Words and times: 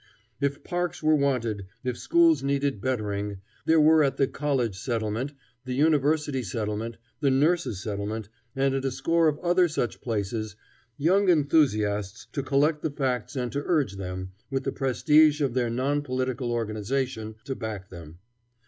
If 0.39 0.63
parks 0.63 1.03
were 1.03 1.13
wanted, 1.15 1.67
if 1.83 1.95
schools 1.95 2.41
needed 2.41 2.81
bettering, 2.81 3.37
there 3.67 3.79
were 3.79 4.03
at 4.03 4.17
the 4.17 4.25
College 4.27 4.75
Settlement, 4.75 5.33
the 5.63 5.75
University 5.75 6.41
Settlement, 6.41 6.97
the 7.19 7.29
Nurses' 7.29 7.83
Settlement, 7.83 8.27
and 8.55 8.73
at 8.73 8.83
a 8.83 8.89
score 8.89 9.27
of 9.27 9.37
other 9.41 9.67
such 9.67 10.01
places, 10.01 10.55
young 10.97 11.29
enthusiasts 11.29 12.25
to 12.31 12.41
collect 12.41 12.81
the 12.81 12.89
facts 12.89 13.35
and 13.35 13.51
to 13.51 13.61
urge 13.63 13.97
them, 13.97 14.31
with 14.49 14.63
the 14.63 14.71
prestige 14.71 15.39
of 15.39 15.53
their 15.53 15.69
non 15.69 16.01
political 16.01 16.51
organization 16.51 17.35
to 17.43 17.53
back 17.53 17.91
them. 17.91 18.17